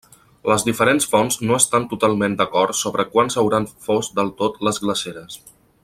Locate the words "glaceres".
4.87-5.39